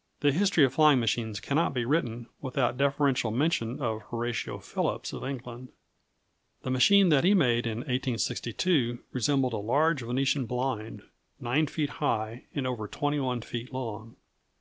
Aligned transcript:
]The 0.22 0.32
history 0.32 0.64
of 0.64 0.74
flying 0.74 0.98
machines 0.98 1.38
cannot 1.38 1.72
be 1.72 1.84
written 1.84 2.26
without 2.40 2.76
deferential 2.76 3.30
mention 3.30 3.78
of 3.80 4.02
Horatio 4.10 4.58
Phillips 4.58 5.12
of 5.12 5.22
England. 5.24 5.68
The 6.62 6.70
machine 6.70 7.10
that 7.10 7.22
he 7.22 7.32
made 7.32 7.64
in 7.64 7.78
1862 7.86 8.98
resembled 9.12 9.52
a 9.52 9.56
large 9.58 10.00
Venetian 10.02 10.46
blind, 10.46 11.02
9 11.38 11.68
feet 11.68 11.90
high 12.02 12.46
and 12.56 12.66
over 12.66 12.88
21 12.88 13.42
feet 13.42 13.72
long. 13.72 14.16